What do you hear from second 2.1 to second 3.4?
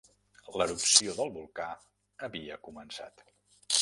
havia començat.